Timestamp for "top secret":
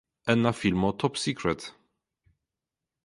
1.03-1.63